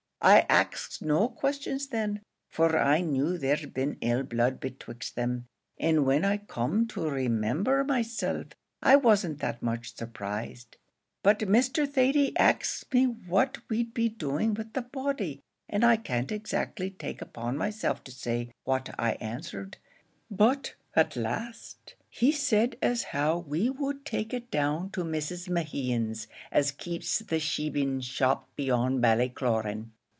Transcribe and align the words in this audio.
I 0.23 0.45
axed 0.49 1.01
no 1.01 1.27
questions 1.29 1.87
thin, 1.87 2.19
for 2.47 2.77
I 2.77 3.01
knew 3.01 3.39
there'd 3.39 3.73
been 3.73 3.97
ill 4.01 4.21
blood 4.21 4.59
betwixt 4.59 5.15
them, 5.15 5.47
and 5.79 6.05
when 6.05 6.23
I 6.23 6.37
comed 6.37 6.91
to 6.91 7.09
remember 7.09 7.83
myself, 7.83 8.45
I 8.83 8.97
wasn't 8.97 9.39
that 9.39 9.63
much 9.63 9.95
surprised. 9.95 10.77
But 11.23 11.39
Mr. 11.39 11.87
Thady 11.89 12.37
axed 12.37 12.93
me 12.93 13.05
what 13.05 13.67
we'd 13.67 13.95
be 13.95 14.09
doing 14.09 14.53
wid 14.53 14.75
the 14.75 14.83
body, 14.83 15.39
and 15.67 15.83
I 15.83 15.97
can't 15.97 16.31
exactly 16.31 16.91
take 16.91 17.19
upon 17.23 17.57
myself 17.57 18.03
to 18.03 18.11
say 18.11 18.51
what 18.63 18.93
I 18.99 19.13
answered; 19.13 19.77
but, 20.29 20.75
at 20.95 21.15
last, 21.15 21.95
he 22.11 22.31
said 22.31 22.77
as 22.79 23.05
how 23.05 23.39
we 23.39 23.71
would 23.71 24.05
take 24.05 24.35
it 24.35 24.51
down 24.51 24.91
to 24.91 25.03
Mrs. 25.03 25.49
Mehan's 25.49 26.27
as 26.51 26.69
keeps 26.69 27.17
the 27.17 27.39
shebeen 27.39 28.01
shop 28.03 28.55
beyond 28.55 29.01
Ballycloran. 29.01 29.89